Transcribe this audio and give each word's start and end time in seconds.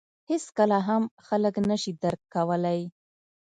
•هېڅکله 0.29 0.77
هم 0.87 1.03
خلک 1.27 1.53
نهشي 1.69 1.91
درک 2.01 2.21
کولای. 2.33 2.81